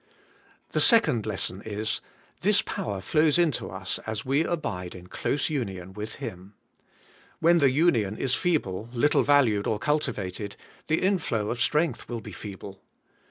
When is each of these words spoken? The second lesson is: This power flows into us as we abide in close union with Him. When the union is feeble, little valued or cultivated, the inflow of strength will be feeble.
The 0.71 0.79
second 0.79 1.27
lesson 1.27 1.61
is: 1.63 2.01
This 2.39 2.63
power 2.63 3.01
flows 3.01 3.37
into 3.37 3.69
us 3.69 3.99
as 4.07 4.25
we 4.25 4.43
abide 4.43 4.95
in 4.95 5.05
close 5.05 5.47
union 5.47 5.93
with 5.93 6.15
Him. 6.15 6.55
When 7.37 7.59
the 7.59 7.69
union 7.69 8.17
is 8.17 8.33
feeble, 8.33 8.89
little 8.93 9.21
valued 9.21 9.67
or 9.67 9.77
cultivated, 9.77 10.55
the 10.87 11.03
inflow 11.03 11.51
of 11.51 11.61
strength 11.61 12.09
will 12.09 12.19
be 12.19 12.31
feeble. 12.31 12.81